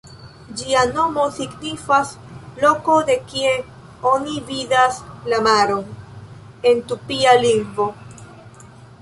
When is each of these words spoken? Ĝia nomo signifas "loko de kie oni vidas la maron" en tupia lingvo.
Ĝia 0.59 0.83
nomo 0.93 1.25
signifas 1.33 2.13
"loko 2.63 2.95
de 3.09 3.17
kie 3.33 3.51
oni 4.13 4.39
vidas 4.49 4.99
la 5.35 5.43
maron" 5.51 5.85
en 6.73 6.83
tupia 6.95 7.37
lingvo. 7.47 7.89